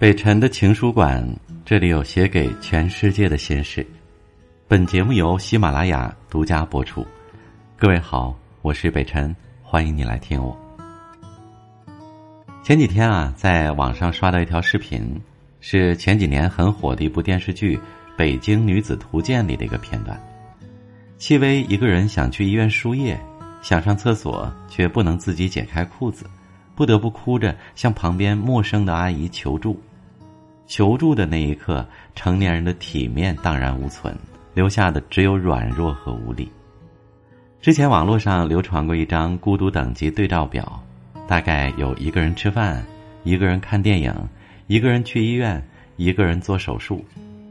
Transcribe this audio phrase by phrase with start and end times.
[0.00, 1.22] 北辰的情书馆，
[1.62, 3.86] 这里有写给全世界的心事。
[4.66, 7.06] 本节目由喜马拉雅独家播出。
[7.76, 10.58] 各位好，我是北辰，欢迎你来听我。
[12.62, 15.20] 前几天啊，在网上刷到一条视频，
[15.60, 17.76] 是前几年很火的一部电视剧
[18.16, 20.18] 《北京女子图鉴》里的一个片段。
[21.18, 23.20] 戚薇一个人想去医院输液，
[23.60, 26.24] 想上厕所，却不能自己解开裤子，
[26.74, 29.78] 不得不哭着向旁边陌生的阿姨求助。
[30.70, 31.84] 求助的那一刻，
[32.14, 34.16] 成年人的体面荡然无存，
[34.54, 36.48] 留下的只有软弱和无力。
[37.60, 40.80] 之前网络上流传过一张孤独等级对照表，
[41.26, 42.86] 大概有一个人吃饭，
[43.24, 44.14] 一个人看电影，
[44.68, 45.60] 一个人去医院，
[45.96, 47.04] 一个人做手术。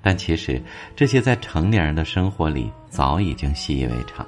[0.00, 0.58] 但其实
[0.96, 4.26] 这些在成年人的生活里早已经习以为常。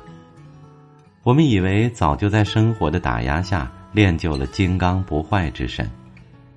[1.22, 5.90] 我们以为早就在生活的打压下练就了金刚不坏之身。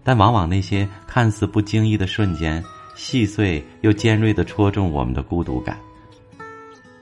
[0.08, 2.64] 但往往那些看似不经意的瞬间，
[2.96, 5.78] 细碎又尖锐的戳中我们的孤独感。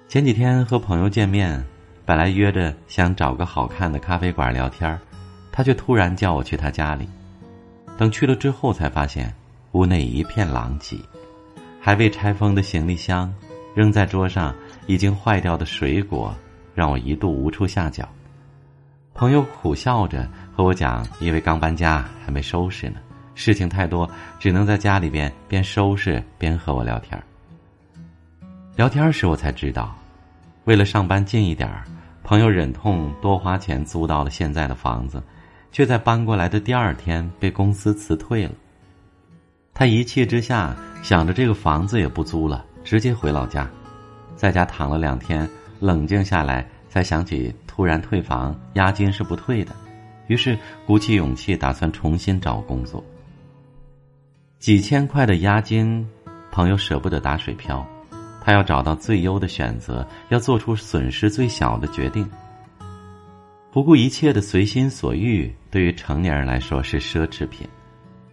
[0.08, 1.64] 前几天和朋友见面，
[2.04, 5.00] 本来约着想找个好看的咖啡馆聊天
[5.52, 7.08] 他却突然叫我去他家里。
[7.96, 9.32] 等去了之后，才发现
[9.74, 10.98] 屋内一片狼藉，
[11.80, 13.32] 还未拆封的行李箱，
[13.76, 14.52] 扔在桌上
[14.88, 16.36] 已经坏掉的水果，
[16.74, 18.10] 让我一度无处下脚。
[19.14, 22.96] 朋友苦笑着和我讲：“因为刚搬家，还没收拾呢，
[23.34, 27.22] 事情太多，只能在家里边边收拾边和我聊天。”
[28.78, 29.94] 聊天时我才知道，
[30.64, 31.70] 为了上班近一点
[32.24, 35.22] 朋友忍痛多花钱租到了现在的房子，
[35.74, 38.54] 却在搬过来的第二天被公司辞退了。
[39.74, 43.70] 他一气之下想着这个房子也不租了，直接回老家，
[44.38, 45.50] 在家躺了两天，
[45.82, 46.66] 冷静下来。
[46.88, 49.76] 才想起突然退房，押金是不退的，
[50.28, 53.04] 于是鼓起勇气打算重新找工作。
[54.60, 56.08] 几千块的押金，
[56.52, 57.86] 朋友舍不得打水漂，
[58.42, 62.30] 他要找到最优的选择，要做出损失最小的决定。
[63.72, 67.68] 不顾一切的随心所欲，对于成年人来说是奢侈品，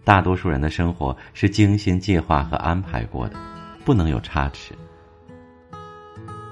[0.03, 3.35] 大多数人的生活是精心计划和安排过的，
[3.83, 4.73] 不能有差池。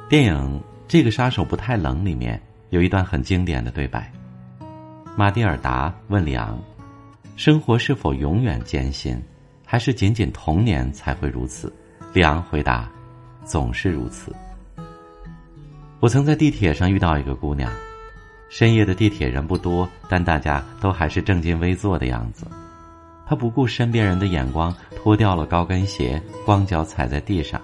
[0.09, 0.62] 电影。
[0.88, 2.38] 这个杀手不太冷里面
[2.69, 4.12] 有一段很经典的对白。
[5.17, 6.57] 马蒂尔达问里昂
[7.35, 9.22] ：“生活是否永远艰辛，
[9.66, 11.72] 还是仅仅童年才会如此？”
[12.13, 12.89] 里昂回答
[13.44, 14.33] ：“总是如此。”
[15.99, 17.72] 我曾在地铁上遇到一个姑娘，
[18.49, 22.47] 深夜的地铁人不多，但大家都还是正襟危坐的样子。
[23.28, 27.61] 她不顾身边人的眼光，脱掉了高跟鞋，光脚踩在地上，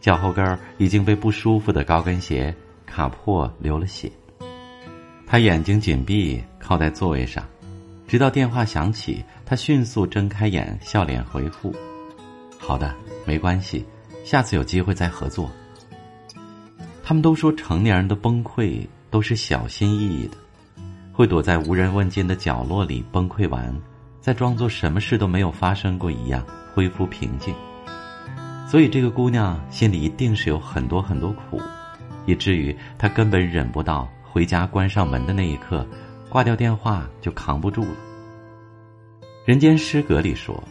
[0.00, 2.54] 脚后跟已经被不舒服的高跟鞋。
[2.84, 4.10] 卡破流了血，
[5.30, 7.44] 他眼睛紧闭，靠在座位上，
[8.06, 11.74] 直到电话响起，他迅速睁开眼，笑脸回复
[12.58, 12.94] ：“好的，
[13.26, 13.84] 没关系，
[14.24, 15.50] 下次有机会再合作。”
[17.04, 20.36] 他们都说成年人的崩溃都是小心翼翼的，
[21.12, 23.74] 会躲在无人问津的角落里崩溃完，
[24.22, 26.42] 再装作什么事都没有发生过一样
[26.74, 27.54] 恢复平静。
[28.66, 31.60] 所以这个姑娘心里一定是有很多很多苦。
[32.24, 35.86] 以至于她根本忍不到回家关上门的那一刻，
[36.28, 37.96] 挂掉电话就扛不住了。
[39.44, 40.62] 人间失格里说，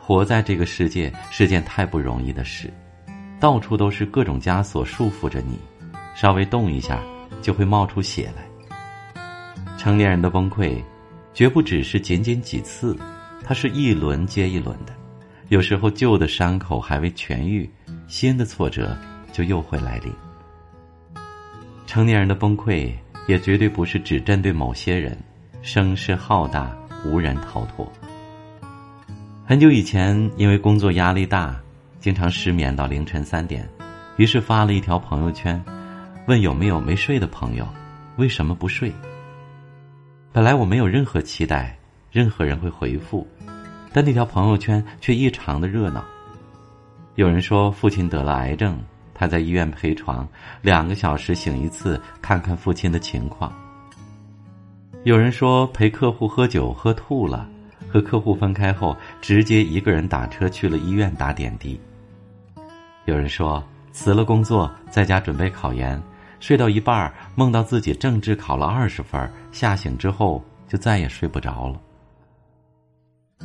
[0.00, 2.72] 活在这个世界是件太不容易的事，
[3.38, 5.58] 到处都是各种枷锁束缚着你，
[6.14, 7.00] 稍微动一下
[7.40, 8.44] 就会冒出血来。
[9.78, 10.82] 成年人的崩溃，
[11.32, 12.96] 绝不只是仅仅几次，
[13.44, 14.92] 它是一轮接一轮的。
[15.48, 17.68] 有时候旧的伤口还未痊愈，
[18.08, 18.96] 新的挫折
[19.32, 20.12] 就又会来临。
[21.90, 22.88] 成年人的崩溃
[23.26, 25.18] 也绝对不是只针对某些人，
[25.60, 26.70] 声势浩大，
[27.04, 27.84] 无人逃脱。
[29.44, 31.60] 很久以前，因为工作压力大，
[31.98, 33.68] 经常失眠到凌晨三点，
[34.18, 35.60] 于是发了一条朋友圈，
[36.28, 37.66] 问有没有没睡的朋友，
[38.18, 38.92] 为什么不睡？
[40.32, 41.76] 本来我没有任何期待，
[42.12, 43.26] 任何人会回复，
[43.92, 46.04] 但那条朋友圈却异常的热闹。
[47.16, 48.78] 有人说父亲得了癌症。
[49.20, 50.26] 他在医院陪床，
[50.62, 53.52] 两个小时醒一次，看看父亲的情况。
[55.04, 57.46] 有人说陪客户喝酒喝吐了，
[57.86, 61.78] 和客户分开后，直接一个人打车去了医院打点滴。
[63.04, 63.62] 有人说
[63.92, 66.02] 辞了工作，在家准备考研，
[66.38, 71.78] 睡到一半儿梦到自己政治考了二十分，吓醒之后就再也睡不着了。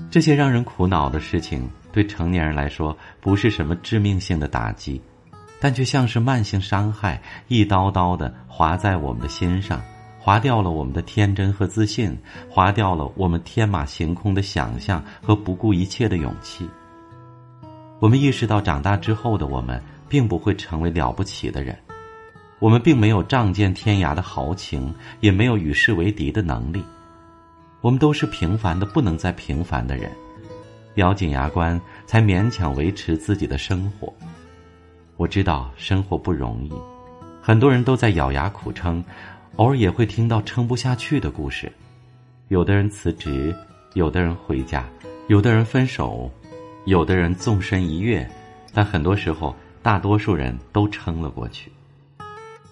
[0.09, 5.01] 这些让人苦恼的事情，对成年人来说不是什么致命性的打击。
[5.59, 9.81] 但却像是慢性伤害，一刀刀的划在我们的心上，
[10.19, 12.17] 划掉了我们的天真和自信，
[12.49, 16.69] 划掉了我们天马行空的想象和不顾一切的勇气。
[17.99, 21.75] 我们意识到，长大之后的我们并不会成为了不起的人，
[22.59, 26.83] 我们并没有仗剑天涯的豪情，也没有与世为敌的能力。
[27.81, 30.11] 我们都是平凡的不能再平凡的人，
[30.95, 34.13] 咬紧牙关才勉强维持自己的生活。
[35.17, 36.71] 我知道生活不容易，
[37.41, 39.03] 很多人都在咬牙苦撑。
[39.55, 41.71] 偶尔也会听到撑不下去的故事，
[42.49, 43.55] 有的人辞职，
[43.93, 44.85] 有的人回家，
[45.29, 46.29] 有的人分手，
[46.83, 48.29] 有的人纵身一跃，
[48.73, 51.71] 但很多时候，大多数人都撑了过去。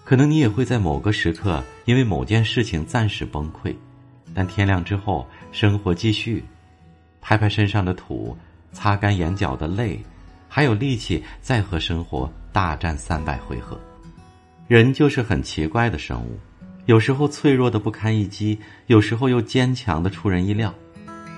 [0.04, 3.74] 可能你也会在某个时刻因为某件事情暂时崩溃，
[4.34, 6.44] 但天亮之后，生活继续，
[7.22, 8.36] 拍拍身上的土，
[8.72, 9.98] 擦干眼角的泪，
[10.54, 13.76] 还有力气再和生活大战三百回合。
[14.68, 16.38] 人就是很奇怪的生物。
[16.86, 18.56] 有时候脆弱的不堪一击，
[18.86, 20.72] 有时候又坚强的出人意料，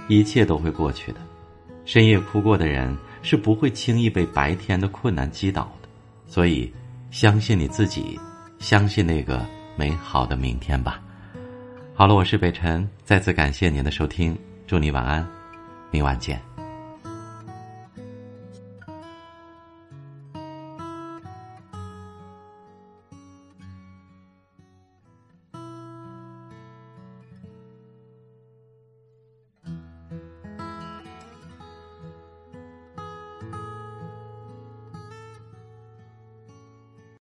[0.07, 1.19] 一切都会过去的。
[1.87, 5.89] 深夜哭过的人是不会轻易被白天的困难击倒的，
[6.27, 6.71] 所以
[7.11, 8.21] 相信你自己，
[8.59, 9.47] 相信那个
[9.77, 11.01] 美好的明天吧。
[11.95, 14.37] 好了，我是北辰，再次感谢您的收听，
[14.67, 15.27] 祝你晚安，
[15.91, 16.39] 明晚见。